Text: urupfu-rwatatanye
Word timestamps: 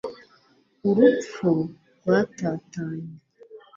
urupfu-rwatatanye 0.89 3.13